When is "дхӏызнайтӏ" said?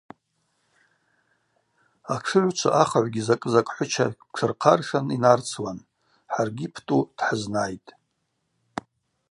7.17-7.89